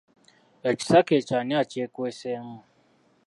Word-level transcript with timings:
Ekisaka 0.69 1.11
ekyo 1.19 1.35
ani 1.39 1.53
akyekweseemu? 1.61 2.57